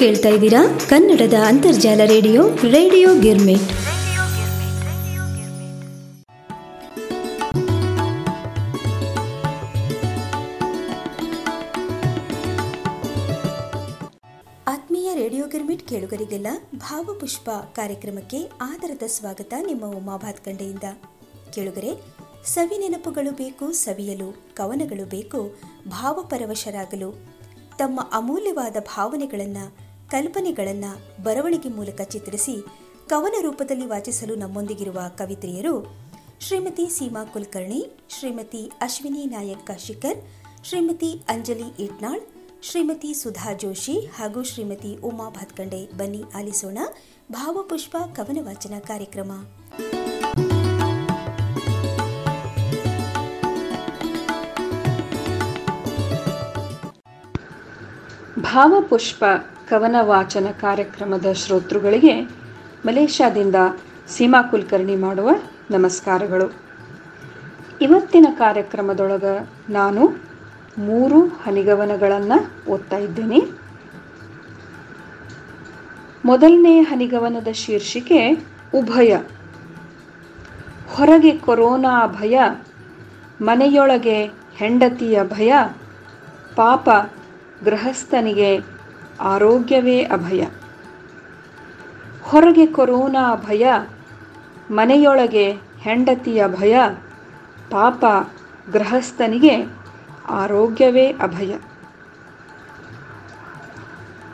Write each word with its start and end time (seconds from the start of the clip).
ಕೇಳ್ತಾ 0.00 0.28
ಇದ್ದೀರಾ? 0.28 0.78
ಕನ್ನಡದ 0.88 1.32
ಅಂತರ್ಜಾಲ 1.46 2.00
ರೇಡಿಯೋ 2.04 2.48
ರೇಡಿಯೋ 2.48 3.20
ಗಿರ್ಮಿಟ್. 3.20 3.62
ಆತ್ಮೀಯ 14.68 15.14
ರೇಡಿಯೋ 15.14 15.46
ಗಿರ್ಮಿಟ್ 15.46 15.88
ಕೇಳುಗರಿಗೆಲ್ಲ 15.88 16.46
ಭಾವಪುಷ್ಪ 16.76 17.50
ಕಾರ್ಯಕ್ರಮಕ್ಕೆ 17.50 18.38
ಆದರದ 18.60 19.02
ಸ್ವಾಗತ 19.06 19.54
ನಿಮ್ಮ 19.66 19.86
ಉಮಾ 19.86 20.16
ಭಾತ್ಕಂಡೆಯಿಂದ. 20.16 20.84
ಕೇಳುಗರೆ, 21.54 21.90
ಸವಿ 22.44 22.78
ನೆನಪುಗಳು 22.78 23.30
ಬೇಕು, 23.30 23.72
ಸವಿಯಲು, 23.72 24.54
ಕವನಗಳು 24.54 25.08
ಬೇಕು, 25.08 25.60
ಭಾವಪರವಶರಾಗಲು. 25.88 27.40
ತಮ್ಮ 27.78 28.00
ಅಮೂಲ್ಯವಾದ 28.12 28.72
ಭಾವನೆಗಳನ್ನು 28.72 29.89
ಕಲ್ಪನೆಗಳನ್ನು 30.10 31.22
ಬರವಣಿಗೆ 31.22 31.68
ಮೂಲಕ 31.68 32.00
ಚಿತ್ರಿಸಿ 32.04 32.54
ಕವನ 33.08 33.34
ರೂಪದಲ್ಲಿ 33.40 33.86
ವಾಚಿಸಲು 33.86 34.34
ನಮ್ಮೊಂದಿಗಿರುವ 34.34 34.98
ಕವಿತ್ರಿಯರು 35.18 35.74
ಶ್ರೀಮತಿ 36.40 36.84
ಸೀಮಾ 36.88 37.24
ಕುಲಕರ್ಣಿ, 37.24 37.80
ಶ್ರೀಮತಿ 38.18 38.72
ಅಶ್ವಿನಿ 38.80 39.26
ನಾಯಕ್ 39.26 39.66
ಕಾಶಿಕರ್ 39.66 40.18
ಶ್ರೀಮತಿ 40.64 41.10
ಅಂಜಲಿ 41.28 41.68
ಇಟ್ನಾಳ್, 41.84 42.22
ಶ್ರೀಮತಿ 42.62 43.14
ಸುಧಾ 43.14 43.52
ಜೋಶಿ 43.52 43.96
ಹಾಗೂ 44.16 44.42
ಶ್ರೀಮತಿ 44.42 44.96
ಉಮಾ 44.96 45.28
ಭಾತ್ಕಂಡೆ. 45.28 45.82
ಬನ್ನಿ 45.96 46.22
ಆಲಿಸೋಣ 46.34 46.78
ಭಾವಪುಷ್ಪ 47.32 47.96
ಕವನ 48.16 48.38
ವಾಚನ 48.40 48.74
ಕಾರ್ಯಕ್ರಮ. 48.80 49.32
ಭಾವಪುಷ್ಪ 58.42 59.24
ಕವನ 59.70 59.96
ವಾಚನ 60.00 60.46
ಕಾರ್ಯಕ್ರಮದ 60.60 61.32
ಶ್ರೋತೃಗಳಿಗೆ 61.32 62.20
ಮಲೇಷ್ಯಾದಿಂದ 62.86 63.54
ಸೀಮಾ 64.08 64.42
ಕುಲಕರ್ಣಿ 64.42 64.96
ಮಾಡುವ 64.96 65.30
ನಮಸ್ಕಾರಗಳು. 65.70 66.54
ಇವತ್ತಿನ 67.80 68.26
ಕಾರ್ಯಕ್ರಮದೊಳಗೆ 68.30 69.48
ನಾನು 69.72 70.22
ಮೂರು 70.78 71.20
ಹನಿಗವನಗಳನ್ನು 71.20 72.70
ಓದ್ತಾ 72.70 72.96
ಇದ್ದೇನೆ. 72.96 73.40
ಮೊದಲನೇ 76.24 76.80
ಹನಿಗವನದ 76.80 77.48
ಶೀರ್ಷಿಕೆ 77.52 78.46
ಉಭಯ. 78.74 79.16
ಹೊರಗೆ 80.88 81.38
ಕೊರೋನಾ 81.38 82.06
ಭಯ, 82.06 82.40
ಮನೆಯೊಳಗೆ 83.42 84.24
ಹೆಂಡತಿಯ 84.54 85.22
ಭಯ, 85.24 85.54
ಪಾಪ 86.56 86.88
ಗೃಹಸ್ಥನಿಗೆ 87.64 88.79
ಆರೋಗ್ಯವೇ 89.20 90.02
ಅಭಯ. 90.02 90.46
ಹೊರಗೆ 92.22 92.66
ಕೊರೋನಾ 92.66 93.34
ಭಯ, 93.34 93.72
ಮನೆಯೊಳಗೆ 94.70 95.52
ಹೆಂಡತಿಯ 95.80 96.48
ಭಯ, 96.48 96.78
ಪಾಪ 97.70 98.04
ಗೃಹಸ್ಥನಿಗೆ 98.72 99.66
ಆರೋಗ್ಯವೇ 100.28 101.06
ಅಭಯ. 101.06 101.58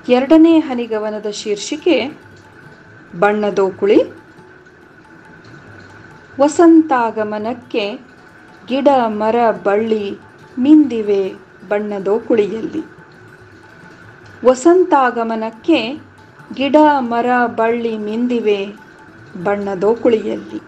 ಎರಡನೇ 0.09 0.59
ಹನಿಗವನದ 0.59 1.31
ಶೀರ್ಷಿಕೆ 1.31 2.19
ಬಣ್ಣದೋಕುಳಿ 3.19 4.01
ವಸಂತಾಗಮನಕ್ಕೆ 6.41 8.01
ಗಿಡ, 8.67 8.89
ಮರ, 9.07 9.35
ಬಳ್ಳಿ 9.65 10.19
ಮಿಂದಿವೆ 10.59 11.35
ಬಣ್ಣದೋಕುಳಿಯಲ್ಲಿ 11.69 12.96
ವಸಂತಾಗಮನಕ್ಕೆ 14.47 16.01
ಗಿಡ, 16.55 16.77
ಮರ, 16.99 17.27
ಬಳ್ಳಿ 17.47 17.99
ಮಿಂದಿವೆ 17.99 18.67
ಬಣ್ಣದೋಕುಳಿಯಲ್ಲಿ. 19.45 20.61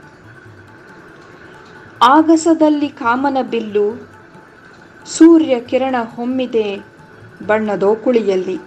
ಆಗಸದಲ್ಲಿ 2.03 2.89
ಕಾಮನ 2.89 3.37
ಬಿಲ್ಲು, 3.51 4.09
ಸೂರ್ಯ 5.07 5.61
ಕಿರಣ 5.61 5.97
ಹೊಮ್ಮಿದೆ 6.17 6.81
ಬಣ್ಣದೋಕುಳಿಯಲ್ಲಿ. 7.47 8.59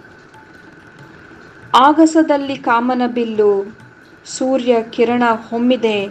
ಆಗಸದಲ್ಲಿ 1.73 2.55
ಕಾಮನ 2.55 3.01
ಬಿಲ್ಲು, 3.13 3.77
ಸೂರ್ಯ 4.25 4.83
ಕಿರಣ 4.83 5.23
ಹೊಮ್ಮಿದೆ 5.49 6.07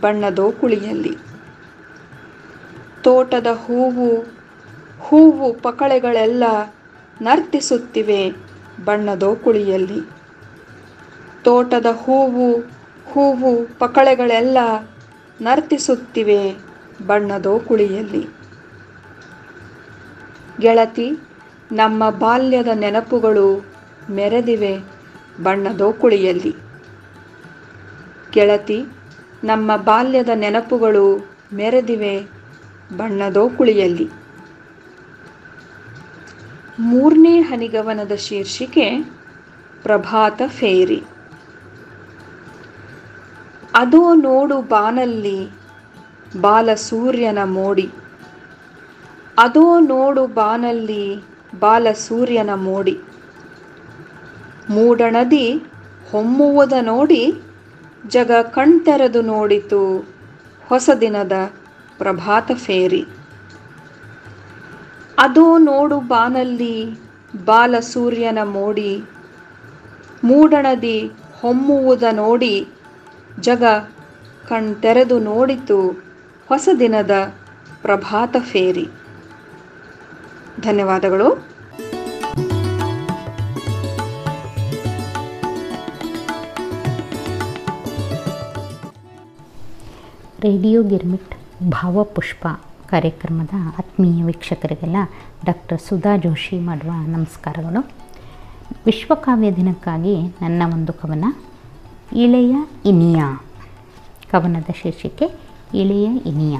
ಬಣ್ಣದೋಕುಳಿಯಲ್ಲಿ. 0.00 1.16
ತೋಟದ 3.02 3.46
ಹೂವು 3.46 4.24
ಹೂವು 5.00 5.52
ಪಕಳೆಗಳೆಲ್ಲ 5.52 6.44
ನರ್ತಿಸುತ್ತಿವೆ 7.22 8.30
ಬಣ್ಣದೋಕುಳಿಯಲ್ಲಿ 8.84 10.00
ತೋಟದ 11.44 11.86
ಹೂವು 11.86 12.48
ಹೂವು 13.12 13.66
ಪಕಳೆಗಳೆಲ್ಲ 13.78 14.58
ನರ್ತಿಸುತ್ತಿವೆ 15.40 16.40
ಬಣ್ಣದೋಕುಳಿಯಲ್ಲಿ 17.06 18.22
ಗೆಳತಿ, 20.60 21.08
ನಮ್ಮ 21.72 22.10
ಬಾಲ್ಯದ 22.10 22.68
ನೆನಪುಗಳು 22.74 23.48
ಮೆರೆದಿವೆ 24.10 24.72
ಬಣ್ಣದೋಕುಳಿಯಲ್ಲಿ 25.42 26.52
ಗೆಳತಿ, 28.32 28.84
ನಮ್ಮ 29.44 29.76
ಬಾಲ್ಯದ 29.76 30.28
ನೆನಪುಗಳು 30.34 31.04
ಮೆರೆದಿವೆ 31.52 32.14
ಬಣ್ಣದೋಕುಳಿಯಲ್ಲಿ 32.96 34.06
ಮೂರನೇ 36.80 37.40
ಹನಿಗವನದ 37.40 38.12
ಶೀರ್ಷಿಕೆ 38.12 39.10
ಪ್ರಭಾತ 39.82 40.42
ಫೇರಿ. 40.46 41.02
ಅದೋ 43.74 44.14
ನೋಡು 44.14 44.62
ಬಾನಲ್ಲಿ 44.62 45.48
ಬಾಲ 46.40 46.74
ಸೂರ್ಯನ 46.74 47.38
ಮೋಡಿ. 47.44 47.90
ಅದೋ 49.38 49.80
ನೋಡು 49.80 50.26
ಬಾನಲ್ಲಿ 50.26 51.22
ಬಾಲ 51.60 51.86
ಸೂರ್ಯನ 51.92 52.50
ಮೋಡಿ. 52.54 52.98
ಮೂಡಣದಿ 54.70 55.62
ಹೊಮ್ಮುವುದ 56.10 56.72
ನೋಡಿ, 56.80 57.32
ಜಗ 58.08 58.30
ಕಣ್ತೆರೆದು 58.30 59.22
ನೋಡಿತು 59.22 60.08
ಹೊಸ 60.68 60.90
ದಿನದ 61.00 61.32
ಪ್ರಭಾತ 61.98 62.50
ಫೇರಿ. 62.52 63.06
ಅದೋ 65.18 65.58
ನೋಡು 65.58 66.00
ಬಾನಲ್ಲಿ 66.00 66.74
ಬಾಲ 67.44 67.78
ಸೂರ್ಯನ 67.80 68.38
ಮೋಡಿ, 68.42 69.02
ಮೂಡಣದಿ 70.24 71.10
ಹೊಮ್ಮುವುದ 71.40 72.02
ನೋಡಿ, 72.12 72.68
ಜಗ 73.40 73.64
ಕಣ್ತೆರೆದು 74.48 75.18
ನೋಡಿತು 75.18 75.80
ಹೊಸ 76.48 76.68
ದಿನದ 76.78 77.10
ಪ್ರಭಾತ 77.82 78.36
ಫೇರಿ. 78.40 78.86
ಧನ್ಯವಾದಗಳು. 80.60 81.28
ರೇಡಿಯೋ 90.40 90.82
ಗಿರ್ಮಿಟ್ 90.82 91.34
ಭಾವಪುಷ್ಪ. 91.70 92.46
ಕಾರ್ಯಕ್ರಮದ 92.90 93.54
ಆತ್ಮೀಯ 93.78 94.24
ವೀಕ್ಷಕರಿಗೆಲ್ಲ 94.24 94.96
ಡಾಕ್ಟರ್ 95.46 95.80
ಸುಧಾ 95.88 96.12
ಜೋಶಿ 96.16 96.56
ಮಾಡುವ 96.58 96.92
ನಮಸ್ಕಾರಗಳು. 97.06 97.80
ವಿಶ್ವಕಾವ್ಯ 98.86 99.50
ದಿನಕ್ಕಾಗಿ 99.56 100.14
ನನ್ನ 100.42 100.62
ಒಂದು 100.74 100.92
ಕವನ, 100.92 101.26
ಇಳೆಯ 102.16 102.54
ಇನಿಯ 102.84 103.20
ಕವನದ 104.30 104.70
ಶೀರ್ಷಿಕೆ, 104.82 105.26
ಇಳೆಯ 105.74 106.08
ಇನಿಯ 106.26 106.56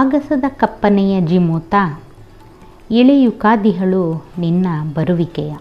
ಆಗಸದ 0.00 0.44
ಕಪ್ಪನೆಯ 0.48 1.14
ಜಿಮೂತ, 1.20 1.74
ಇಳೆಯು 2.90 3.32
ಕಾದಿಹಳು 3.32 4.04
ನಿನ್ನ 4.38 4.66
ಬರುವಿಕೆಯ 4.94 5.52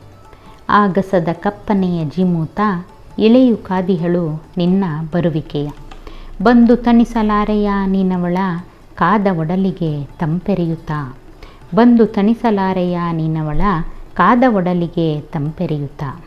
ಆಗಸದ 0.70 1.30
ಕಪ್ಪನೆಯ 1.34 2.00
ಜಿಮೂತ 2.06 2.60
ಎಳೆಯು 3.20 3.56
ಕಾದಿಹಳು 3.58 4.26
ನಿನ್ನ 4.58 4.84
ಬರುವಿಕೆಯ 5.14 5.70
ಬಂದು 6.44 6.76
ತಣಿಸಲಾರೆಯ 6.76 7.70
ನೀನವಳ 7.86 8.38
ಕಾದ 8.98 9.28
ಒಡಲಿಗೆ 9.40 10.06
ತಂಪೆರೆಯುತ್ತಾ? 10.20 11.16
ಬಂದು 11.76 12.06
ತಣಿಸಲಾರೆಯ 12.06 13.00
ನಿನ್ನವಳ 13.14 13.62
ಕಾದ 14.14 14.44
ಒಡಲಿಗೆ 14.56 15.22
ತಂಪೆರೆಯುತ್ತಾ? 15.22 16.24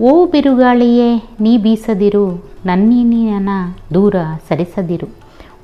ಓ 0.00 0.26
ಬಿರುಗಾಳಿಯೇ, 0.26 1.16
ನೀ 1.40 1.58
ಬೀಸದಿರು, 1.58 2.44
ನನ್ನಿನಿಯನ 2.66 3.48
ದೂರ 3.94 4.14
ಸರಿಸದಿರು. 4.48 5.08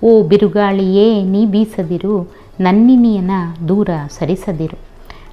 ಓ 0.02 0.22
ಬಿರುಗಾಳಿಯೇ, 0.22 1.22
ನೀ 1.22 1.46
ಬೀಸದಿರು, 1.46 2.28
ನನ್ನಿನಿಯನ 2.60 3.30
ದೂರ 3.68 3.90
ಸರಿಸದಿರು. 4.10 4.78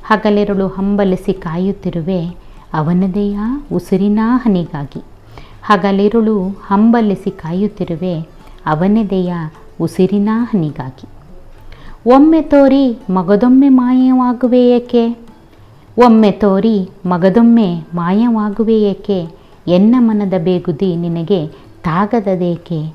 ಹಗಲೆರಳು 0.06 0.68
ಹಂಬಲಿಸಿ 0.68 1.34
ಕಾಯುತ್ತಿರುವೆ, 1.34 2.26
ಅವನದೆಯ 2.74 3.38
ಉಸಿರಿನ 3.74 4.20
ಹನಿಗಾಗಿ? 4.26 5.04
ಹಗಲಿರುಳು 5.64 6.44
ಹಂಬಲಿಸಿ 6.44 7.32
ಕಾಯುತ್ತಿರುವೆ, 7.32 8.22
ಅವನದೆಯ 8.66 9.34
ಉಸಿರಿನ 9.82 10.30
ಹನಿಗಾಗಿ 10.34 11.08
ಒಮ್ಮೆ 12.06 12.42
ತೋರಿ 12.42 12.98
ಮಗದೊಮ್ಮೆ 13.10 13.70
ಮಾಯವಾಗುವೆ 13.70 14.70
ಏಕೆ? 14.70 15.18
ಒಮ್ಮೆ 15.98 16.32
ತೋರಿ 16.32 16.90
ಮಗದೊಮ್ಮೆ 17.06 17.86
ಮಾಯವಾಗುವೆ 17.94 18.82
ಏಕೆ? 18.82 19.28
ಎನ್ನ 19.68 19.96
ಮನದ 20.00 20.34
ಬೇಗುದಿ 20.38 20.96
ನಿನಗೆ 20.96 21.48
ತಾಗದದೇಕೆ? 21.84 22.94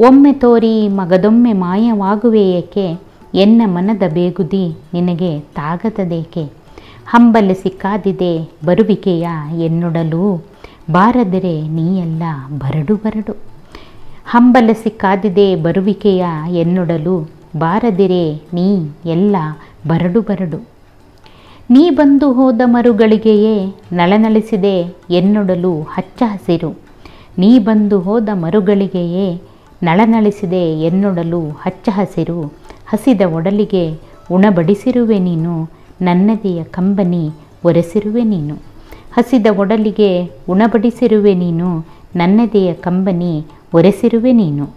ಒಮ್ಮೆ 0.00 0.32
ತೋರಿ 0.32 0.88
ಮಗದೊಮ್ಮೆ 0.88 1.52
ಮಾಯವಾಗುವೆ 1.52 2.50
ಏಕೆ? 2.50 3.00
ಎನ್ನ 3.34 3.62
ಮನದ 3.66 4.02
ಬೇಗುದಿ 4.12 4.76
ನಿನಗೆ 4.94 5.40
ತಾಗದದೇಕೆ? 5.40 6.52
ಹಂಬಲಿಸಿ 7.06 7.70
ಕಾದಿದೆ 7.70 8.50
ಬರುವಿಕೆಯ 8.64 9.28
ಎನ್ನೊಡಲು 9.58 10.44
ಬಾರದರೆ 10.90 11.68
ನೀಯಲ್ಲ 11.68 12.22
ಬರಡು 12.58 12.96
ಬರಡು. 12.96 13.47
ಹಂಬಲಿಸಿ 14.30 14.90
ಕಾದಿದೆ 14.90 15.54
ಬರುವಿಕೆಯ 15.54 16.24
ಎನ್ನೊಡಲು 16.52 17.28
ಬಾರದಿರೆ 17.56 18.40
ನೀ 18.54 18.84
ಎಲ್ಲ 19.06 19.36
ಬರಡು 19.86 20.20
ಬರಡು. 20.20 20.66
ನೀ 21.70 21.90
ಬಂದು 21.90 22.32
ಹೋದ 22.32 22.60
ಮರುಗಳಿಗೆಯೇ 22.64 23.74
ನಳನಳಿಸಿದೆ 23.92 24.96
ಎನ್ನೊಡಲು 25.10 25.80
ಹಚ್ಚ 25.80 26.22
ಹಸಿರು. 26.26 26.76
ನೀ 27.38 27.58
ಬಂದು 27.58 28.00
ಹೋದ 28.00 28.28
ಮರುಗಳಿಗೆಯೇ 28.32 29.40
ನಳನಳಿಸಿದೆ 29.82 30.80
ಎನ್ನೊಡಲು 30.80 31.48
ಹಚ್ಚ 31.48 31.88
ಹಸಿರು. 31.92 32.52
ಹಸಿದ 32.86 33.20
ಒಡಲಿಗೆ 33.20 33.98
ಉಣಬಡಿಸಿರುವೆ 34.30 35.18
ನೀನು, 35.18 35.70
ನನ್ನದೆಯ 36.02 36.64
ಕಂಬನಿ 36.64 37.30
ಒರೆಸಿರುವೆ 37.64 38.22
ನೀನು. 38.22 38.54
ಹಸಿದ 39.12 39.46
ಒಡಲಿಗೆ 39.58 40.30
ಉಣಬಡಿಸಿರುವೆ 40.48 41.34
ನೀನು, 41.34 41.86
ನನ್ನದೆಯ 42.16 42.72
ಕಂಬನಿ 42.72 43.46
ಒರೆಸಿರುವೆ 43.74 44.32
ನೀನು. 44.32 44.68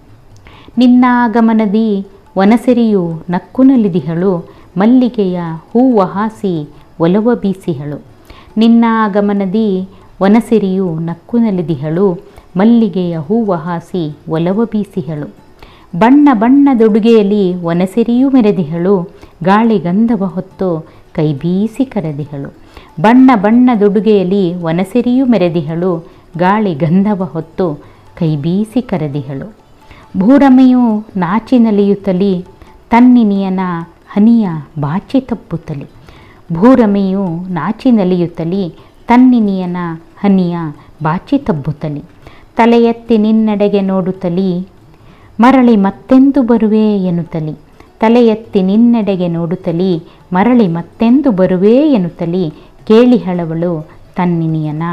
ನಿನ್ನ 0.77 1.05
ಆಗಮನದಿ 1.09 2.07
ವನಸಿರಿಯು 2.37 3.23
ನಕ್ಕು 3.29 3.63
ನಲಿದಿಹಳು 3.63 4.49
ಮಲ್ಲಿಗೆಯ 4.77 5.39
ಹೂವ 5.73 6.01
ಹಾಸಿ 6.01 6.69
ಒಲವ 6.99 7.35
ಬೀಸಿಹಳು. 7.35 8.01
ನಿನ್ನ 8.57 8.85
ಆಗಮನದಿ 8.89 9.89
ವನಸಿರಿಯು 10.23 10.99
ನಕ್ಕು 10.99 11.37
ನಲಿದಿಹಳು 11.37 12.19
ಮಲ್ಲಿಗೆಯ 12.57 13.19
ಹೂವ 13.19 13.53
ಹಾಸಿ 13.53 14.17
ಒಲವ 14.29 14.65
ಬೀಸಿಹಳು. 14.65 15.27
ಬಣ್ಣ 15.99 16.29
ಬಣ್ಣದೊಡುಗೆಯಲ್ಲಿ 16.33 17.53
ವನಸಿರಿಯು 17.53 18.29
ಮೆರೆದಿಹಳು, 18.29 19.07
ಗಾಳಿ 19.43 19.79
ಗಂಧವ 19.79 20.25
ಹೊತ್ತು 20.25 20.85
ಕೈ 21.13 21.33
ಬೀಸಿ 21.33 21.85
ಕರೆದಿಹಳು. 21.85 22.53
ಬಣ್ಣ 23.01 23.31
ಬಣ್ಣದೊಡುಗೆಯಲ್ಲಿ 23.35 24.53
ವನಸಿರಿಯು 24.53 25.25
ಮೆರೆದಿಹಳು, 25.25 26.05
ಗಾಳಿ 26.37 26.75
ಗಂಧವ 26.75 27.23
ಹೊತ್ತು 27.23 27.90
ಕೈ 28.17 28.35
ಬೀಸಿ 28.37 28.81
ಕರೆದಿಹಳು. 28.81 29.47
ಭೂರಮೆಯು 30.17 31.07
ನಾಚಿ 31.17 31.59
ನಲಿಯುತ್ತಲಿ 31.59 32.45
ತನ್ನಿನಿಯನ 32.89 33.59
ಹನಿಯ 34.09 34.47
ಬಾಚಿ 34.79 35.21
ತಪ್ಪುತ್ತಲಿ. 35.21 35.85
ಭೂರಮೆಯು 36.53 37.25
ನಾಚಿ 37.49 37.91
ನಲಿಯುತ್ತಲಿ 37.91 38.63
ತನ್ನಿನಿಯನ 39.07 39.77
ಹನಿಯ 40.19 40.57
ಬಾಚಿ 41.03 41.37
ತಬ್ಬುತ್ತಲಿ 41.37 42.03
ತಲೆಯೆತ್ತಿ 42.57 43.17
ನಿನ್ನಡೆಗೆ 43.17 43.81
ನೋಡುತ್ತಲಿ, 43.81 44.67
ಮರಳಿ 45.39 45.75
ಮತ್ತೆಂದು 45.75 46.41
ಬರುವೆ 46.43 46.97
ಎನ್ನುತ್ತಲಿ. 46.97 47.53
ತಲೆಯೆತ್ತಿ 47.99 48.61
ನಿನ್ನೆಡೆಗೆ 48.61 49.27
ನೋಡುತ್ತಲಿ, 49.27 50.03
ಮರಳಿ 50.33 50.67
ಮತ್ತೆಂದು 50.67 51.31
ಬರುವೆ 51.31 51.75
ಎನ್ನುತ್ತಲಿ. 51.93 52.49
ಕೇಳಿ 52.87 53.17
ಹಳವಳು 53.17 53.87
ತನ್ನಿನಿಯನ, 54.15 54.83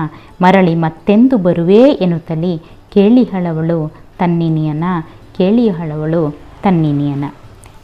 ಮರಳಿ 0.43 0.75
ಮತ್ತೆಂದು 0.75 1.37
ಬರುವೆ 1.37 1.83
ಎನ್ನುತ್ತಲಿ. 2.05 2.55
ಕೇಳಿ 2.93 3.25
ಹಳವಳು 3.25 3.95
ತನ್ನಿನಿಯನ 4.19 4.85
ಕೇಳಿ 5.39 5.69
ಹಳವಳು 5.69 6.39
ತನ್ನಿನಿಯನ. 6.63 7.25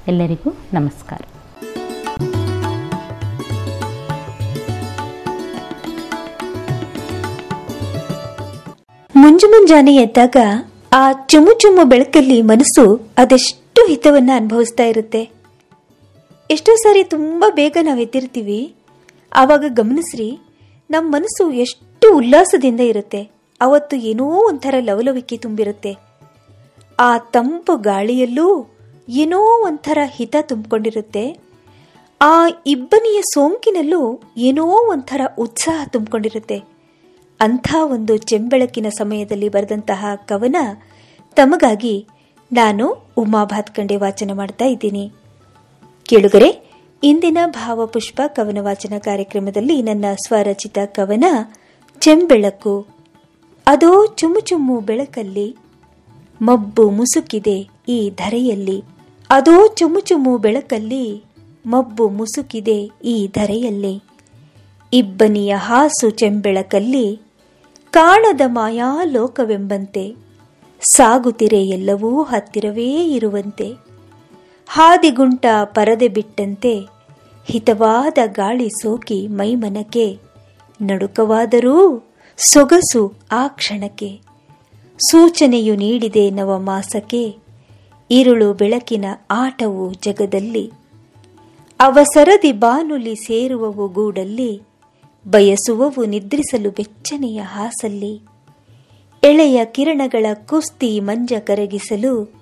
ಎಲ್ಲರಿಗೂ 0.09 0.55
ನಮಸ್ಕಾರ. 0.73 1.21
ಮುಂಜು 9.17 9.49
ಮುಂಜಾನೆ 9.49 9.95
ಎದ್ದಾಗ 9.97 10.37
ಆ 10.93 11.13
ಚುಮು 11.13 11.59
ಚುಮು 11.59 11.85
ಬೆಳಕಲ್ಲಿ 11.85 12.43
ಮನಸ್ಸು 12.43 13.09
ಅದೆಷ್ಟು 13.19 13.87
ಹಿತವನ್ನ 13.87 14.31
ಅನುಭವಿಸ್ತಾ 14.37 14.85
ಇರುತ್ತೆ. 14.85 15.31
ಎಷ್ಟೋ 16.51 16.77
ಸಾರಿ 16.77 17.05
ತುಂಬಾ 17.05 17.51
ಬೇಗ 17.51 17.77
ನಾವು 17.83 17.99
ಎದ್ದಿರ್ತೀವಿ. 17.99 18.75
ಆವಾಗ 19.35 19.65
ಗಮನಿಸ್ರಿ 19.69 20.39
ನಮ್ಮ 20.91 21.13
ಮನಸ್ಸು 21.13 21.51
ಎಷ್ಟು 21.51 22.17
ಉಲ್ಲಾಸದಿಂದ 22.17 22.81
ಇರುತ್ತೆ. 22.81 23.35
ಅವತ್ತು 23.65 23.97
ಏನೋ 23.97 24.49
ಒಂಥರ 24.49 24.75
ಲವಲವಿಕೆ 24.81 25.37
ತುಂಬಿರುತ್ತೆ. 25.37 25.97
ಆ 27.01 27.19
ತಂಪು 27.19 27.77
ಗಾಳಿಯಲ್ಲೂ 27.77 28.67
ಏನೋ 29.09 29.67
ಒಂಥರ 29.67 29.99
ಹಿತ 30.05 30.37
ತುಂಬಿಕೊಂಡಿರುತ್ತೆ. 30.41 31.39
ಆ 32.23 32.47
ಇಬ್ಬನಿಯ 32.67 33.21
ಸೋಂಕಿನಲ್ಲೂ 33.21 34.21
ಏನೋ 34.37 34.67
ಒಂಥರ 34.67 35.21
ಉತ್ಸಾಹ 35.39 35.87
ತುಂಬಿಕೊಂಡಿರುತ್ತೆ. 35.87 36.63
ಅಂಥ 37.41 37.75
ಒಂದು 37.83 38.17
ಚೆಂಬೆಳಕಿನ 38.17 38.87
ಸಮಯದಲ್ಲಿ 38.89 39.49
ಬರೆದಂತಹ 39.49 40.05
ಕವನ 40.17 40.57
ತಮಗಾಗಿ 41.37 42.07
ನಾನು 42.53 43.13
ಉಮಾ 43.17 43.45
ಭಾತ್ಕಂಡೆ 43.45 43.97
ವಾಚನ 43.97 44.31
ಮಾಡ್ತಾ 44.33 44.65
ಇದ್ದೀನಿ. 44.65 45.13
ಕೇಳುಗರೆ, 46.05 46.71
ಇಂದಿನ 47.03 47.39
ಭಾವಪುಷ್ಪ 47.47 48.21
ಕವನ 48.27 48.59
ವಾಚನ 48.61 48.99
ಕಾರ್ಯಕ್ರಮದಲ್ಲಿ 48.99 49.83
ನನ್ನ 49.83 50.05
ಸ್ವರಚಿತ 50.27 50.79
ಕವನ, 50.87 51.25
ಚೆಂಬೆಳಕು 52.01 52.94
ಅದೋ 53.67 54.07
ಚುಮ್ಮು 54.07 54.41
ಚುಮ್ಮು 54.41 54.81
ಬೆಳಕಲ್ಲಿ, 54.81 55.57
ಮಬ್ಬು 56.43 56.91
ಮುಸುಕಿದೆ 56.91 57.69
ಈ 57.89 58.11
ಧರೆಯಲ್ಲಿ. 58.11 58.85
ಅದೋ 59.31 59.67
ಚುಮ್ಮು 59.67 60.01
ಚುಮ್ಮು 60.01 60.39
ಬೆಳಕಲ್ಲಿ, 60.39 61.25
ಮಬ್ಬು 61.67 62.09
ಮುಸುಕಿದೆ 62.09 62.91
ಈ 63.05 63.27
ಧರೆಯಲ್ಲಿ. 63.27 64.03
ಇಬ್ಬನಿಯ 64.93 65.55
ಹಾಸು 65.57 66.11
ಚೆಂಬೆಳಕಲ್ಲಿ, 66.11 67.21
ಕಾಣದ 67.91 68.41
ಮಾಯಾ 68.47 69.05
ಲೋಕವೆಂಬಂತೆ 69.05 70.15
ಸಾಗುತ್ತಿರೆ 70.81 71.67
ಎಲ್ಲವೂ 71.67 72.23
ಹತ್ತಿರವೇ 72.23 72.91
ಇರುವಂತೆ. 72.91 73.73
ಹಾದಿಗುಂಟ 74.69 75.47
ಪರದೆ 75.65 76.09
ಬಿಟ್ಟಂತೆ, 76.09 76.81
ಹಿತವಾದ 77.45 78.19
ಗಾಳಿ 78.27 78.69
ಸೋಕಿ 78.69 79.29
ಮೈಮನಕೆ, 79.29 80.19
ನಡುಕವಾದರೂ 80.83 82.05
ಸೊಗಸು 82.37 83.15
ಆ 83.33 83.49
ಕ್ಷಣಕ್ಕೆ. 83.49 84.21
ಸೂಚನೆಯು 84.99 85.77
ನೀಡಿದೆ 85.77 86.31
ನವಮಾಸಕ್ಕೆ. 86.31 87.37
ಇರುಳು 88.11 88.55
ಬೆಳಕಿನ 88.55 89.05
ಆಟವು 89.31 89.93
ಜಗದಲ್ಲಿ. 89.93 90.73
ಅವಸರದಿ 91.81 92.53
ಬಾನುಲಿ 92.53 93.15
ಸೇರುವವು 93.15 93.89
ಗೂಡಲ್ಲಿ. 93.89 94.63
ಬಯಸುವವು 95.29 96.05
ನಿದ್ರಿಸಲು 96.05 96.71
ಬೆಚ್ಚನೆಯ 96.71 97.41
ಹಾಸಲ್ಲಿ. 97.41 98.21
ಎಳೆಯ 99.23 99.65
ಕಿರಣಗಳ 99.65 100.27
ಕುಸ್ತಿ 100.35 101.01
ಮಂಜ 101.01 101.33
ಕರಗಿಸಲು. 101.41 102.35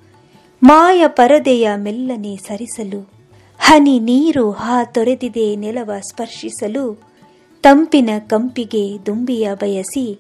ಮಾಯ 0.63 1.05
ಪರದೆಯ 1.07 1.71
ಮೆಲ್ಲನೆ 1.77 2.37
ಸರಿಸಲು. 2.37 3.13
ಹನಿ 3.59 4.01
ನೀರು 4.01 4.51
ಹಾ 4.51 4.85
ತೊರೆದಿದೆ 4.85 5.57
ನೆಲವ 5.57 5.91
ಸ್ಪರ್ಶಿಸಲು. 6.09 7.12
ತಂಪಿನ 7.63 8.11
ಕಂಪಿಗೆ 8.19 9.07
ದುಂಬಿಯ 9.07 9.51
ಬಯಸಿ, 9.55 10.19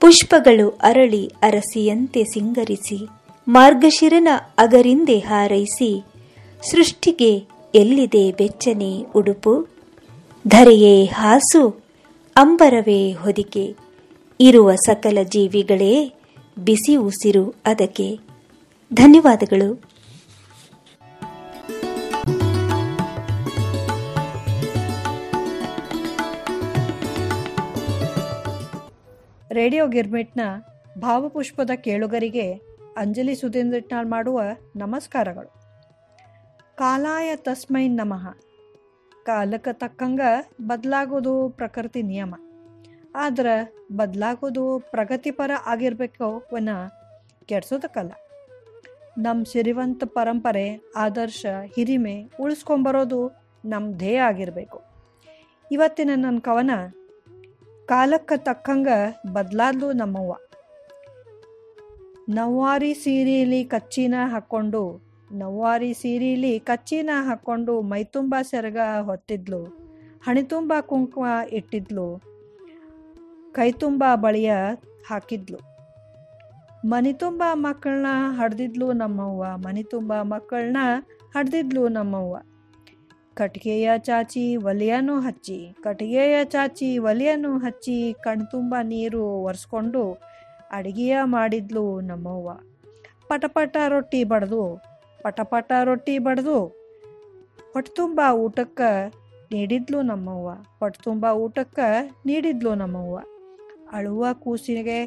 ಪುಷ್ಪಗಳು 0.00 0.68
ಅರಳಿ 0.68 1.26
ಅರಸಿಯಂತೆ 1.42 2.24
ಸಿಂಗರಿಸಿ, 2.24 3.06
ಮಾರ್ಗಶಿರನ 3.48 4.28
ಅಗರಿಂದೆ 4.58 5.18
ಹಾರೈಸಿ, 5.18 6.04
ಸೃಷ್ಟಿಗೆ 6.70 7.36
ಎಲ್ಲಿದೆ 7.74 8.32
ಬೆಚ್ಚನೆ 8.32 9.06
ಉಡುಪು? 9.16 9.66
ಧರೆಯೇ 10.48 11.04
ಹಾಸು, 11.04 11.84
ಅಂಬರವೇ 12.36 13.12
ಹೊದಿಕೆ, 13.12 13.76
ಇರುವ 14.40 14.74
ಸಕಲ 14.74 15.18
ಜೀವಿಗಳೇ 15.22 16.12
ಬಿಸಿ 16.58 16.96
ಉಸಿರು 16.96 17.54
ಅದಕ್ಕೆ. 17.66 18.18
ಧನ್ಯವಾದಗಳು. 18.92 19.89
ರೇಡಿಯೋ 29.52 29.86
ಗಿರ್ಮಿಟ್ನ 29.86 30.40
ಭಾವಪುಷ್ಪದ 30.98 31.70
ಕೇಳುಗರಿಗೆ 31.76 32.52
ಅಂಜಲಿ 32.96 33.34
ಸುಧೀಂದ್ರಟ್ನಾಳ್ 33.34 34.06
ಮಾಡುವ 34.06 34.42
ನಮಸ್ಕಾರಗಳು. 34.76 35.48
ಕಾಲಾಯ 36.76 37.36
ತಸ್ಮೈ 37.36 37.88
ನಮಃ. 37.88 38.30
ಕಾಲಕ್ಕೆ 39.24 39.72
ತಕ್ಕಂಗ 39.72 40.20
ಬದಲಾಗೋದು 40.62 41.48
ಪ್ರಕೃತಿ 41.48 42.02
ನಿಯಮ. 42.02 42.34
ಆದ್ರೆ 43.14 43.74
ಬದಲಾಗೋದು 43.92 44.82
ಪ್ರಗತಿಪರ 44.90 45.50
ಆಗಿರಬೇಕು 45.66 46.48
ವನ 46.54 46.68
ಕೆಡ್ಸೋದಕ್ಕಲ್ಲ. 47.46 48.12
ನಮ್ಮ 49.18 49.44
ಸಿರಿವಂತ 49.52 50.04
ಪರಂಪರೆ, 50.04 50.80
ಆದರ್ಶ, 50.96 51.46
ಹಿರಿಮೆ 51.74 52.30
ಉಳಿಸ್ಕೊಂಬರೋದು 52.40 53.32
ನಮ್ಮ 53.64 53.96
ಧ್ಯೇಯ 53.96 54.20
ಆಗಿರಬೇಕು. 54.20 54.82
ಇವತ್ತಿನ 55.72 56.10
ನನ್ನ 56.16 56.38
ಕವನ 56.38 56.70
ಕಾಲಕ್ಕೆ 57.90 58.38
ತಕ್ಕಂಗ 58.38 58.88
ಬದಲಾದ್ಲು 59.32 59.92
ನಮ್ಮವ್ವ. 59.92 60.34
ನವ್ವಾರಿ 62.28 62.94
ಸೀರೆಯಲ್ಲಿ 62.94 63.64
ಕಚ್ಚಿನ 63.64 64.14
ಹಾಕ್ಕೊಂಡು 64.26 65.02
ನವ್ವಾರಿ 65.32 65.94
ಸೀರೆಯಲ್ಲಿ 65.94 66.60
ಕಚ್ಚಿನ 66.60 67.10
ಹಾಕ್ಕೊಂಡು 67.12 67.80
ಮೈತುಂಬ 67.80 68.34
ಸೆರಗ 68.42 68.78
ಹೊತ್ತಿದ್ಲು. 69.02 69.64
ಹಣಿತುಂಬ 70.22 70.72
ಕುಂಕುಮ 70.80 71.24
ಇಟ್ಟಿದ್ಲು. 71.52 72.22
ಕೈತುಂಬ 73.52 74.04
ಬಳಿಯ 74.14 74.52
ಹಾಕಿದ್ಲು. 75.06 75.58
ಮನಿತುಂಬ 76.84 77.42
ಮಕ್ಕಳನ್ನ 77.52 78.06
ಹಡ್ದಿದ್ಲು 78.38 78.92
ನಮ್ಮವ್ವ. 78.92 79.44
ಮನಿತುಂಬ 79.56 80.12
ಮಕ್ಕಳನ್ನ 80.22 80.76
ಹಡ್ದಿದ್ಲು 81.34 81.88
ನಮ್ಮವ್ವ. 81.88 82.36
ಕಟ್ಟಿಗೆಯ 83.36 83.90
ಚಾಚಿ 83.98 84.44
ಒಲೆಯನ್ನು 84.68 85.16
ಹಚ್ಚಿ, 85.20 85.58
ಕಟ್ಗೆಯ 85.82 86.36
ಚಾಚಿ 86.44 86.88
ಒಲೆಯನ್ನು 86.98 87.52
ಹಚ್ಚಿ 87.58 87.96
ಕಣ್ತುಂಬ 88.24 88.74
ನೀರು 88.82 89.22
ಒರೆಸ್ಕೊಂಡು 89.42 90.02
ಅಡುಗೆಯ 90.70 91.16
ಮಾಡಿದ್ಲು 91.34 91.84
ನಮ್ಮವ್ವ. 92.00 92.50
ಪಟಪಟ 93.28 93.76
ರೊಟ್ಟಿ 93.88 94.20
ಬಡ್ದು, 94.24 94.62
ಪಟಪಟ 95.22 95.72
ರೊಟ್ಟಿ 95.84 96.16
ಬಡ್ದು 96.18 96.58
ತುಂಬ 97.96 98.20
ಊಟಕ್ಕೆ 98.44 98.90
ನೀಡಿದ್ಲು 99.52 99.98
ನಮ್ಮವ್ವ. 100.02 100.50
ತುಂಬ 101.02 101.26
ಊಟಕ್ಕೆ 101.44 101.88
ನೀಡಿದ್ಲು 102.26 102.72
ನಮ್ಮವ್ವ. 102.74 103.18
ಅಳುವ 103.92 104.24
ಕೂಸಿಗೆ 104.44 105.00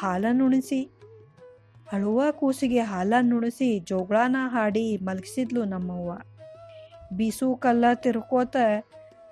ಹಾಲನ್ನುಣಿಸಿ 0.00 0.80
ಅಳುವ 1.92 2.22
ಕೂಸಿಗೆ 2.30 2.82
ಹಾಲನ್ನುಣಿಸಿ 2.92 3.68
ಜೋಗಳಾನ 3.80 4.36
ಹಾಡಿ 4.54 4.84
ಮಲಗಿಸಿದ್ಲು 5.06 5.62
ನಮ್ಮವ್ವ. 5.64 6.10
ಬೀಸು 7.12 7.56
ಕಲ್ಲ 7.56 7.84
ತಿರ್ಕೋತ 7.94 8.56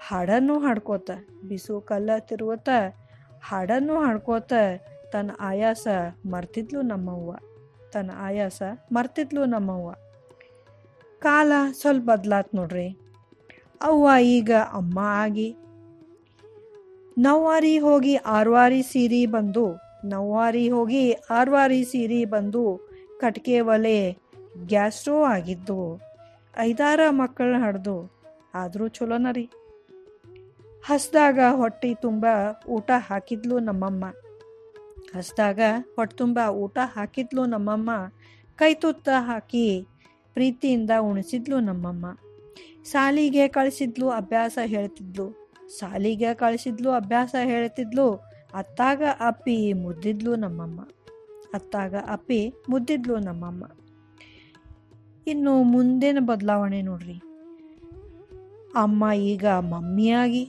ಹಾಡನ್ನು 0.09 0.59
ಹಾಡ್ಕೋತ. 0.59 1.11
ಬೀಸು 1.49 1.80
ಕಲ್ಲ 1.80 2.11
ತಿರುವತ 2.18 2.68
ಹಾಡನ್ನು 3.42 4.00
ಹಾಡ್ಕೋತ 4.00 4.52
ತನ್ನ 5.12 5.30
ಆಯಾಸ 5.40 5.88
ಮರ್ತಿದ್ಲು 6.26 6.83
ನಮ್ಮವ್ವ. 6.83 7.37
ತನ್ನ 7.92 8.11
ಆಯಾಸ 8.16 8.62
ಮರ್ತಿದ್ಲು 8.92 9.45
ನಮ್ಮವ್ವ. 9.45 9.90
ಕಾಲ 11.18 11.52
ಸ್ವಲ್ಪ 11.73 12.04
ಬದ್ಲಾತ್ 12.04 12.54
ನೋಡ್ರಿ. 12.54 12.99
ಅವ್ವ 13.83 14.09
ಈಗ 14.23 14.50
ಅಮ್ಮ 14.73 14.99
ಆಗಿ. 14.99 15.56
ನವ್ವಾರಿ 17.18 17.78
ಹೋಗಿ 17.78 18.16
ಆರ್ವಾರಿ 18.16 18.83
ಸೀರಿ 18.83 19.26
ಬಂದು, 19.26 19.76
ನವ್ವಾರಿ 20.04 20.71
ಹೋಗಿ 20.71 21.12
ಆರ್ವಾರಿ 21.12 21.85
ಸೀರಿ 21.85 22.25
ಬಂದು 22.25 22.90
ಕಟ್ಕೆ 23.21 23.61
ಒಲೆ 23.61 24.18
ಗ್ಯಾಸ್ಟ್ರೋ 24.66 25.23
ಆಗಿದ್ದು. 25.23 26.05
ಐದಾರ 26.58 27.00
ಮಕ್ಕಳನ್ನ 27.10 27.64
ಹಡ್ದು, 27.64 28.12
ಆದರೂ 28.54 28.88
ಚಲೋನ 28.88 29.26
ರೀ. 29.32 29.50
ಹಸ್ದಾಗ 30.84 31.38
ಹೊಟ್ಟೆ 31.50 31.94
ತುಂಬ 31.94 32.26
ಊಟ 32.68 32.90
ಹಾಕಿದ್ಲು 32.96 33.58
ನಮ್ಮಮ್ಮ. 33.58 34.04
ಹಸ್ದಾಗ 35.16 35.60
ಹೊಟ್ಟೆ 35.96 36.16
ತುಂಬ 36.16 36.40
ಊಟ 36.48 36.78
ಹಾಕಿದ್ಲು 36.82 37.46
ನಮ್ಮಮ್ಮ. 37.46 37.90
ಕೈ 38.56 38.75
ತುತ್ತ 38.75 39.08
ಹಾಕಿ 39.18 39.86
ಪ್ರೀತಿಯಿಂದ 40.34 40.90
ಉಣಿಸಿದ್ಲು 41.00 41.60
ನಮ್ಮಮ್ಮ. 41.60 42.18
ಸಾಲಿಗೆ 42.84 43.48
ಕಳಿಸಿದ್ಲು 43.48 44.08
ಅಭ್ಯಾಸ 44.08 44.58
ಹೇಳ್ತಿದ್ಲು. 44.64 45.50
ಸಾಲಿಗೆ 45.78 46.34
ಕಳಿಸಿದ್ಲು 46.34 46.90
ಅಭ್ಯಾಸ 46.90 47.34
ಹೇಳ್ತಿದ್ಲು. 47.42 48.12
ಅತ್ತಾಗ 48.54 49.02
ಅಪ್ಪಿ 49.20 49.72
ಮುದ್ದಿದ್ಲು 49.72 50.36
ನಮ್ಮಮ್ಮ. 50.36 50.80
ಅತ್ತಾಗ 51.54 51.94
ಅಪ್ಪಿ 52.08 52.54
ಮುದ್ದಿದ್ಲು 52.68 53.16
ನಮ್ಮಮ್ಮ. 53.16 53.64
ಇನ್ನು 55.30 55.52
ಮುಂದಿನ 55.62 56.18
ಬದಲಾವಣೆ 56.21 56.80
ನೋಡ್ರಿ. 56.83 57.16
ಅಮ್ಮ 58.75 59.04
ಈಗ 59.30 59.47
ಮಮ್ಮಿಯಾಗಿ 59.71 60.42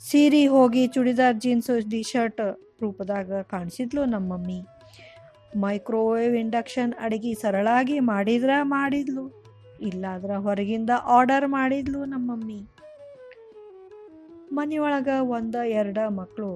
ಸೀರೆ 0.00 0.42
ಹೋಗಿ 0.46 0.82
ಚುಡಿದಾರ್ 0.86 1.36
ಜೀನ್ಸ್ 1.36 1.70
ಟಿ 1.90 2.00
ಶರ್ಟ್ 2.02 2.42
ರೂಪದಾಗ 2.82 3.40
ಕಾಣಿಸಿದ್ಲು 3.52 4.04
ನಮ್ಮ 4.04 4.28
ಮಮ್ಮಿ. 4.32 4.58
ಮೈಕ್ರೋವೇವ್ 5.56 6.36
ಇಂಡಕ್ಷನ್ 6.36 6.92
ಅಡಿಗೆ 7.00 7.32
ಸರಳಾಗಿ 7.34 7.96
ಮಾಡಿದ್ರ 8.10 8.50
ಮಾಡಿದ್ಲು, 8.62 9.24
ಇಲ್ಲಾದ್ರ 9.80 10.30
ಹೊರಗಿಂದ 10.36 10.90
ಆರ್ಡರ್ 11.16 11.48
ಮಾಡಿದ್ಲು 11.48 12.04
ನಮ್ಮ 12.04 12.26
ಮಮ್ಮಿ. 12.32 12.60
ಮನೆಯೊಳಗ 14.52 15.08
ಒಂದ 15.36 15.56
ಎರಡ 15.80 15.98
ಮಕ್ಕಳು 16.20 16.52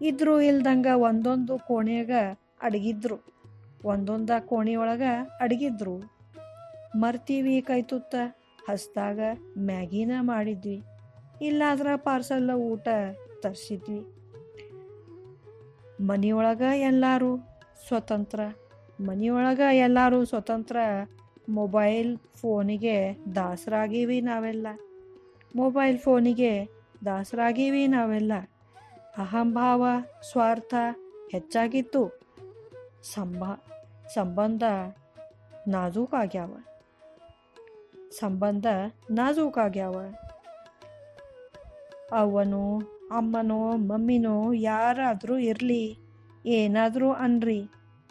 ಇದ್ರು 0.00 0.34
ಇಲ್ದಂಗ 0.40 0.88
ಒಂದೊಂದು 1.08 1.54
ಕೋಣೆಯಾಗ 1.58 2.14
ಅಡಗಿದ್ರು, 2.62 3.18
ಒಂದೊಂದ 3.84 4.30
ಕೋಣೆಯೊಳಗ 4.50 5.04
ಅಡಗಿದ್ರು. 5.40 5.96
ಮರ್ತೀವಿ 6.96 7.60
ಕೈ 7.60 7.82
ತುತ್ತ. 7.82 8.14
ಹಸ್ದಾಗ 8.68 9.20
ಮ್ಯಾಗಿನ 9.58 10.12
ಮಾಡಿದ್ವಿ. 10.20 10.82
ಇಲ್ಲಾದ್ರ 11.42 11.86
ಪಾರ್ಸಲ್ 11.96 12.50
ಊಟ 12.50 12.88
ತರಿಸಿದ್ವಿ. 13.40 14.06
ಮನೆಯೊಳಗ 16.00 16.62
ಎಲ್ಲರೂ 16.74 17.36
ಸ್ವತಂತ್ರ. 17.88 18.40
ಮನೆಯೊಳಗ 19.00 19.60
ಎಲ್ಲರೂ 19.72 20.24
ಸ್ವತಂತ್ರ. 20.24 20.76
ಮೊಬೈಲ್ 21.48 22.18
ಫೋನಿಗೆ 22.36 23.16
ದಾಸರಾಗೀವಿ 23.34 24.20
ನಾವೆಲ್ಲ. 24.20 24.66
ಮೊಬೈಲ್ 25.56 25.98
ಫೋನಿಗೆ 25.98 26.68
ದಾಸರಾಗೀವಿ 27.04 27.86
ನಾವೆಲ್ಲ. 27.86 28.32
ಅಹಂಭಾವ, 29.18 29.86
ಸ್ವಾರ್ಥ 30.30 30.74
ಹೆಚ್ಚಾಗಿತ್ತು. 31.32 32.20
ಸಂಬ 33.02 33.44
ಸಂಬಂಧ 34.14 34.62
ನಾಜೂಕಾಗ್ಯಾವ. 35.68 36.56
ಸಂಬಂಧ 38.18 38.66
ನಾಜೂಕಾಗ್ಯಾವ. 39.10 40.14
ಅವನು, 42.12 42.78
ಅಮ್ಮನೋ, 43.12 43.76
ಮಮ್ಮಿನೋ 43.76 44.52
ಯಾರಾದರೂ 44.52 45.36
ಇರಲಿ, 45.38 45.98
ಏನಾದರೂ 46.46 47.12
ಅನ್ರಿ. 47.12 47.60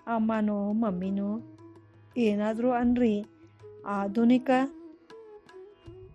ಅಮ್ಮನೋ, 0.08 0.72
ಮಮ್ಮಿನೋ 0.72 1.58
ಏನಾದರೂ 2.17 2.72
ಅನ್ರಿ. 2.72 3.25
ಆಧುನಿಕ 3.86 4.50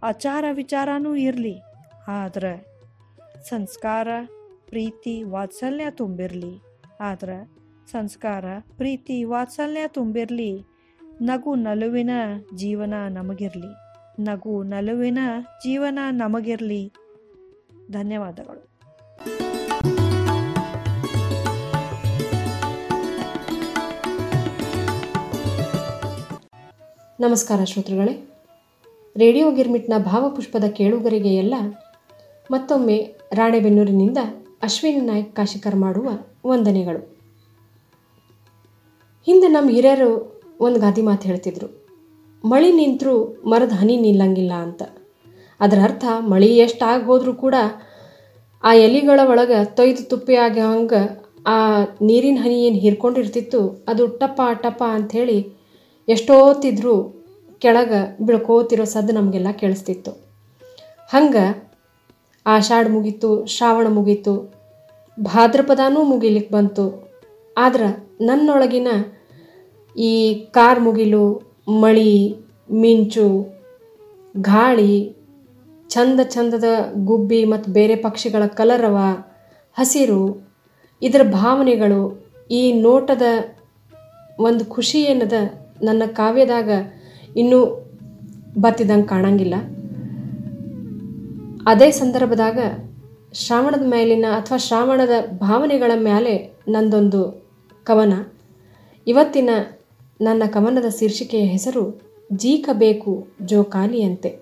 ಆಚಾರ 0.02 0.44
ವಿಚಾರನೂ 0.52 1.14
ಇರಲಿ, 1.14 1.60
ಆದ್ರೆ 2.08 2.76
ಸಂಸ್ಕಾರ, 3.48 4.08
ಪ್ರೀತಿ, 4.66 5.22
ವಾತ್ಸಲ್ಯ 5.22 5.84
ತುಂಬಿರಲಿ. 5.90 6.60
ಆದ್ರೆ 7.00 7.44
ಸಂಸ್ಕಾರ, 7.92 8.44
ಪ್ರೀತಿ, 8.76 9.24
ವಾತ್ಸಲ್ಯ 9.24 9.80
ತುಂಬಿರಲಿ. 9.86 10.75
ನಗು 11.20 11.54
ನಲುವಿನ 11.54 12.10
ಜೀವನ 12.54 12.94
ನಮಗಿರಲಿ. 13.08 13.74
ನಗು 14.22 14.62
ನಲುವಿನ 14.62 15.18
ಜೀವನ 15.42 15.98
ನಮಗಿರಲಿ. 16.10 16.92
ಧನ್ಯವಾದಗಳು. 17.90 18.68
ನಮಸ್ಕಾರ 27.20 27.64
ಶ್ರೋತೃಗಳೇ. 27.64 28.30
ರೇಡಿಯೋ 29.16 29.50
ಗಿರ್ಮಿಟ್ನ 29.50 29.92
ಭಾವಪುಷ್ಪದ 29.98 30.64
ಕೇಳುಗರಿಗೆ 30.64 31.34
ಎಲ್ಲ 31.34 31.54
ಮತ್ತೊಮ್ಮೆ 32.50 33.14
ರಾಣೆಬೆನ್ನೂರಿನಿಂದ 33.32 34.18
ಅಶ್ವಿನಿ 34.62 35.00
ನಾಯಕ್ 35.00 35.36
ಕಾಶಿಕರ್ 35.36 35.76
ಮಾಡುವ 35.76 36.08
ವಂದನೆಗಳು. 36.46 36.98
ಹಿಂದೆ 39.26 39.48
ನಮ್ಮ 39.48 39.70
ಹಿರಿಯರು 39.70 40.35
ಒಂದು 40.60 40.80
ಗಾದಿ 40.80 41.02
ಮಾತು 41.02 41.28
ಹೇಳ್ತಿದ್ರು. 41.28 41.68
ಮಳಿ 42.44 42.72
ನಿಂತರೂ 42.72 43.42
ಮರದ 43.46 43.72
ಹನಿ 43.72 43.96
ನಿಲ್ಲಂಗಿಲ್ಲ 43.96 44.52
ಅಂತ. 44.52 44.82
ಅದರ 45.60 45.78
ಅರ್ಥ 45.82 46.04
ಮಳಿ 46.32 46.58
ಎಷ್ಟು 46.58 47.06
ಹೋದ್ರೂ 47.06 47.34
ಕೂಡ 47.34 47.54
ಆ 48.64 48.74
ಎಲಿಗಳ 48.74 49.20
ಒಳಗೆ 49.28 49.64
ತೊಯ್ದು 49.64 50.08
ತುಪ್ಪಿ 50.08 50.34
ಆಗಂಗೆ 50.34 51.02
ಆ 51.46 51.82
ನೀರಿನ 52.02 52.38
ಹನಿ 52.40 52.66
ಏನು 52.66 52.76
ಹೀರ್ಕೊಂಡಿರ್ತಿತ್ತು, 52.76 53.84
ಅದು 53.88 54.06
ಟಪ್ಪ 54.06 54.40
ಟಪ 54.62 54.82
ಅಂಥೇಳಿ 54.92 55.38
ಎಷ್ಟೋತಿದ್ರು 56.08 56.94
ಕೆಳಗೆ 57.58 58.24
ಬಿಳ್ಕೋತಿರೋ 58.24 58.84
ಸದ್ದು 58.84 59.12
ನಮಗೆಲ್ಲ 59.12 59.50
ಕೇಳಿಸ್ತಿತ್ತು. 59.50 60.12
ಹಂಗೆ 61.08 61.44
ಆಷಾಢ 62.46 62.86
ಮುಗೀತು, 62.88 63.46
ಶ್ರಾವಣ 63.46 63.86
ಮುಗೀತು, 63.88 64.34
ಭಾದ್ರಪದಾನೂ 65.22 66.02
ಮುಗಿಲಿಕ್ಕೆ 66.02 66.54
ಬಂತು. 66.54 66.86
ಆದ್ರೆ 67.56 68.16
ನನ್ನೊಳಗಿನ 68.24 68.88
ಈ 69.96 70.34
ಕಾರ್ 70.50 70.80
ಮುಗಿಲು 70.80 71.24
ಮಳಿ, 71.68 72.36
ಮಿಂಚು, 72.72 73.28
ಗಾಳಿ, 74.40 75.16
ಚಂದ 75.88 76.20
ಚಂದದ 76.20 76.64
ಗುಬ್ಬಿ 77.04 77.44
ಮತ್ತು 77.44 77.72
ಬೇರೆ 77.72 77.96
ಪಕ್ಷಿಗಳ 77.96 78.46
ಕಲರವ 78.46 78.96
ಹಸಿರು, 79.76 80.52
ಇದರ 81.02 81.20
ಭಾವನೆಗಳು 81.32 82.02
ಈ 82.50 82.72
ನೋಟದ 82.72 83.22
ಒಂದು 84.38 84.64
ಖುಷಿ 84.64 85.02
ಏನದ 85.02 85.32
ನನ್ನ 85.82 86.02
ಕಾವ್ಯದಾಗ 86.06 86.70
ಇನ್ನೂ 87.36 87.60
ಬತ್ತಿದಂಗೆ 88.60 89.06
ಕಾಣಂಗಿಲ್ಲ. 89.06 89.54
ಅದೇ 91.66 91.90
ಸಂದರ್ಭದಾಗ 91.90 92.58
ಶ್ರಾವಣದ 93.32 93.84
ಮೇಲಿನ 93.86 94.24
ಅಥವಾ 94.32 94.58
ಶ್ರಾವಣದ 94.58 95.36
ಭಾವನೆಗಳ 95.38 95.92
ಮೇಲೆ 95.96 96.34
ನಂದೊಂದು 96.68 97.22
ಕವನ. 97.84 98.14
ಇವತ್ತಿನ 99.06 99.50
ನನ್ನ 100.20 100.42
ಕವನದ 100.46 100.88
ಶೀರ್ಷಿಕೆಯ 100.88 101.44
ಹೆಸರು 101.44 102.00
ಜೀಕಬೇಕು 102.32 103.28
ಜೋಕಾಲಿಯಂತೆ. 103.42 104.38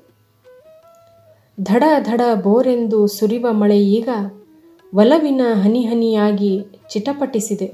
ಧಡ 1.63 1.83
ಧಡ 2.03 2.21
ಬೋರೆಂದು 2.43 3.07
ಸುರಿವ 3.07 3.47
ಮಳೆ 3.51 3.85
ಈಗ 3.85 4.09
ಒಲವಿನ 4.95 5.41
ಹನಿ 5.53 5.83
ಹನಿಯಾಗಿ 5.83 6.61
ಚಿಟಪಟಿಸಿದೆ. 6.89 7.73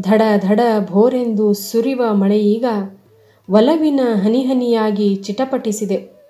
ಧಡ 0.00 0.22
ಧಡ 0.36 0.60
ಭೋರೆಂದು 0.86 1.52
ಸುರಿವ 1.52 2.02
ಮಳೆ 2.12 2.38
ಈಗ 2.38 2.64
ಒಲವಿನ 3.50 4.00
ಹನಿ 4.22 4.42
ಹನಿಯಾಗಿ 4.42 5.16
ಚಿಟಪಟಿಸಿದೆ. 5.16 6.22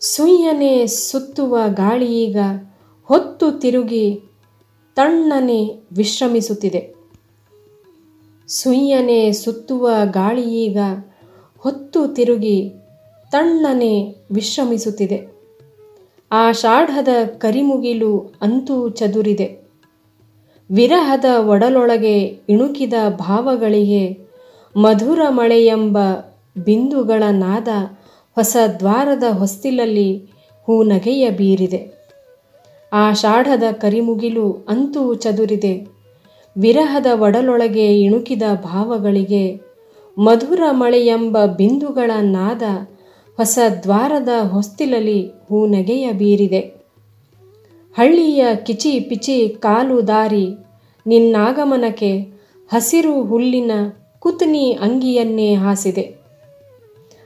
ಸುಯ್ಯನೆ 0.00 0.86
ಸುತ್ತುವ 0.86 1.58
ಗಾಳಿಯೀಗ 1.68 2.36
ಹೊತ್ತು 3.04 3.50
ತಿರುಗಿ 3.50 4.20
ತಣ್ಣನೆ 4.94 5.86
ವಿಶ್ರಮಿಸುತ್ತಿದೆ. 5.96 6.93
ಸುಯ್ಯನೆ 8.48 9.32
ಸುತ್ತುವ 9.32 9.90
ಗಾಳಿಯೀಗ 10.04 10.78
ಹೊತ್ತು 11.58 12.14
ತಿರುಗಿ 12.14 12.70
ತಣ್ಣನೆ 13.30 14.16
ವಿಶ್ರಮಿಸುತ್ತಿದೆ. 14.32 15.34
ಆಷಾಢದ 16.32 17.08
ಕರಿಮುಗಿಲು 17.38 18.34
ಅಂತೂ 18.42 18.88
ಚದುರಿದೆ. 18.88 19.68
ವಿರಹದ 20.70 21.24
ಒಡಲೊಳಗೆ 21.38 22.18
ಇಣುಕಿದ 22.48 22.92
ಭಾವಗಳಿಗೆ 23.08 24.18
ಮಧುರ 24.76 25.20
ಮಳೆಯೆಂಬ 25.28 25.98
ಬಿಂದುಗಳ 26.64 27.22
ನಾದ 27.30 27.68
ಹೊಸ 28.34 28.56
ದ್ವಾರದ 28.78 29.22
ಹೊಸ್ತಿಲಲ್ಲಿ 29.32 30.18
ಹೂನಗೆಯ 30.62 31.30
ಬೀರಿದೆ. 31.30 32.10
ಆಷಾಢದ 32.92 33.62
ಕರಿಮುಗಿಲು 33.72 34.66
ಅಂತೂ 34.68 35.14
ಚದುರಿದೆ. 35.14 35.93
ವಿರಹದ 36.58 37.06
ಒಡಲೊಳಗೆ 37.20 38.00
ಇಣುಕಿದ 38.00 38.42
ಭಾವಗಳಿಗೆ 38.54 39.60
ಮಧುರ 40.18 40.60
ಮಳೆಯೆಂಬ 40.70 41.44
ಬಿಂದುಗಳ 41.44 42.10
ನಾದ 42.20 42.62
ಹೊಸ 43.36 43.58
ದ್ವಾರದ 43.82 44.28
ಹೊಸ್ತಿಲಲ್ಲಿ 44.48 45.28
ಹೂನಗೆಯ 45.28 46.12
ಬೀರಿದೆ. 46.12 46.60
ಹಳ್ಳಿಯ 47.98 48.46
ಕಿಚಿ 48.66 49.00
ಪಿಚಿ 49.00 49.48
ಕಾಲು 49.48 50.08
ದಾರಿ 50.08 50.46
ನಿನ್ನಾಗಮನಕ್ಕೆ 51.06 52.18
ಹಸಿರು 52.72 53.22
ಹುಲ್ಲಿನ 53.22 53.70
ಕುತನಿ 54.18 54.72
ಅಂಗಿಯನ್ನೇ 54.72 55.54
ಹಾಸಿದೆ. 55.54 56.16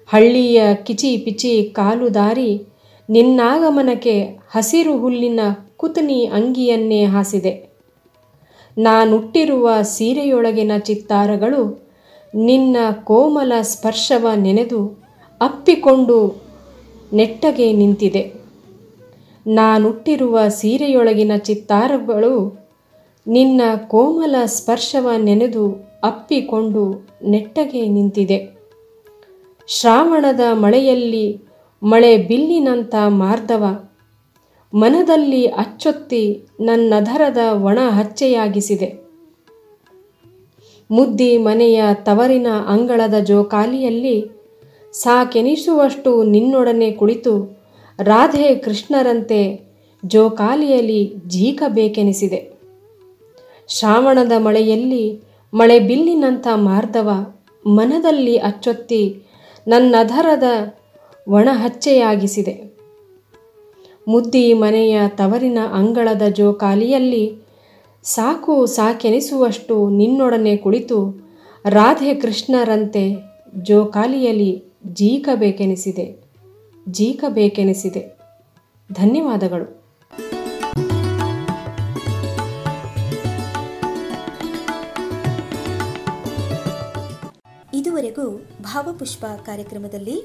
ಹಳ್ಳಿಯ 0.07 0.63
ಕಿಚಿ 0.75 1.17
ಪಿಚಿ 1.17 1.71
ಕಾಲು 1.75 2.15
ದಾರಿ 2.15 2.63
ನಿನ್ನಾಗಮನಕ್ಕೆ 3.11 4.23
ಹಸಿರು 4.51 4.99
ಹುಲ್ಲಿನ 4.99 5.41
ಕುತನಿ 5.77 6.25
ಅಂಗಿಯನ್ನೇ 6.25 7.05
ಹಾಸಿದೆ. 7.05 7.68
ನಾನುಟ್ಟಿರುವ 8.79 9.83
ಸೀರೆಯೊಳಗಿನ 9.83 10.73
ಚಿತ್ತಾರಗಳು 10.79 11.89
ನಿನ್ನ 12.35 12.77
ಕೋಮಲ 13.05 13.53
ಸ್ಪರ್ಶವ 13.61 14.27
ನೆನೆದು 14.37 15.03
ಅಪ್ಪಿಕೊಂಡು 15.41 16.43
ನೆಟ್ಟಗೆ 17.13 17.73
ನಿಂತಿದೆ. 17.73 18.33
ನಾನುಟ್ಟಿರುವ 19.47 20.49
ಸೀರೆಯೊಳಗಿನ 20.49 21.33
ಚಿತ್ತಾರಗಳು 21.37 22.67
ನಿನ್ನ 23.27 23.61
ಕೋಮಲ 23.89 24.35
ಸ್ಪರ್ಶವ 24.45 25.11
ನೆನೆದು 25.17 25.91
ಅಪ್ಪಿಕೊಂಡು 26.05 27.09
ನೆಟ್ಟಗೆ 27.29 27.89
ನಿಂತಿದೆ. 27.89 28.59
ಶ್ರಾವಣದ 29.67 30.41
ಮಳೆಯಲ್ಲಿ 30.53 31.43
ಮಳೆ 31.83 32.19
ಬಿಲ್ಲಿನಂಥ 32.19 32.95
ಮಾರ್ಧವ 33.09 33.88
ಮನದಲ್ಲಿ 34.75 35.47
ಅಚ್ಚೊತ್ತಿ 35.47 36.43
ನನ್ನಧರದ 36.61 37.37
ಒಣ 37.53 37.79
ಹಚ್ಚೆಯಾಗಿಸಿದೆ. 37.91 38.95
ಮುದ್ದಿ 40.91 41.39
ಮನೆಯ 41.39 41.83
ತವರಿನ 41.95 42.47
ಅಂಗಳದ 42.67 43.15
ಜೋಕಾಲಿಯಲ್ಲಿ 43.19 44.31
ಸಾಕೆನಿಸುವಷ್ಟು 44.93 46.25
ನಿನ್ನೊಡನೆ 46.25 46.91
ಕುಳಿತು 46.91 47.61
ರಾಧೆ 48.03 48.55
ಕೃಷ್ಣರಂತೆ 48.55 49.61
ಜೋಕಾಲಿಯಲ್ಲಿ 50.07 51.15
ಜೀಕಬೇಕೆನಿಸಿದೆ. 51.27 52.59
ಶ್ರಾವಣದ 53.69 54.33
ಮಳೆಯಲ್ಲಿ 54.39 55.21
ಮಳೆ 55.55 55.81
ಬಿಲ್ಲಿನಂಥ 55.81 56.49
ಮಾರ್ಧವ 56.55 57.11
ಮನದಲ್ಲಿ 57.67 58.37
ಅಚ್ಚೊತ್ತಿ 58.37 59.23
ನನ್ನಧರದ 59.69 60.43
ಒಣಹಚ್ಚೆಯಾಗಿಸಿದೆ 61.29 62.68
ಮುದ್ದಿ 64.09 64.53
ಮನೆಯ 64.53 65.01
ತವರಿನ 65.09 65.59
ಅಂಗಳದ 65.73 66.23
ಜೋಕಾಲಿಯಲ್ಲಿ 66.23 67.37
ಸಾಕು 68.03 68.67
ಸಾಕೆನಿಸುವಷ್ಟು 68.67 69.91
ನಿನ್ನೊಡನೆ 69.91 70.57
ಕುಳಿತು 70.57 71.29
ರಾಧೆ 71.69 72.15
ಕೃಷ್ಣರಂತೆ 72.15 73.17
ಜೋಕಾಲಿಯಲ್ಲಿ 73.63 74.65
ಜೀಕಬೇಕೆನಿಸಿದೆ 74.87 76.25
ಜೀಕಬೇಕೆನಿಸಿದೆ. 76.89 78.19
ಧನ್ಯವಾದಗಳು. 78.93 79.83
ಇದುವರೆಗೂ 87.75 88.41
ಭಾವಪುಷ್ಪ 88.63 89.25
ಕಾರ್ಯಕ್ರಮದಲ್ಲಿ 89.25 90.25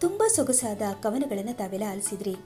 ತುಂಬ 0.00 0.22
ಸೊಗಸಾದ 0.36 0.82
ಕವನಗಳನ್ನು 1.02 1.56
ತಾವೆಲ್ಲ 1.56 1.86
ಆಲಿಸಿದ್ರಿ. 1.90 2.36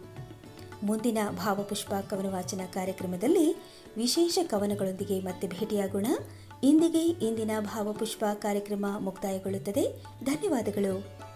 ಮುಂದಿನ 0.82 1.18
ಭಾವಪುಷ್ಪ 1.30 1.94
ಕವನ 2.10 2.32
ವಾಚನ 2.32 2.60
ಕಾರ್ಯಕ್ರಮದಲ್ಲಿ 2.72 3.56
ವಿಶೇಷ 3.96 4.38
ಕವನಗಳೊಂದಿಗೆ 4.46 5.20
ಮತ್ತೆ 5.20 5.48
ಭೇಟಿಯಾಗೋಣ. 5.48 6.06
ಇಂದಿಗೆ 6.62 7.00
ಇಂದಿನ 7.00 7.50
ಭಾವಪುಷ್ಪ 7.60 8.24
ಕಾರ್ಯಕ್ರಮ 8.34 8.86
ಮುಕ್ತಾಯಗೊಳ್ಳುತ್ತದೆ. 8.98 10.02
ಧನ್ಯವಾದಗಳು. 10.24 11.31